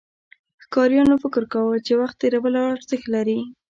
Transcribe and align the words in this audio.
ښکاریانو 0.63 1.15
فکر 1.23 1.43
کاوه، 1.53 1.75
چې 1.85 1.93
وخت 2.01 2.15
تېرول 2.21 2.53
ارزښت 2.73 3.05
لري. 3.15 3.39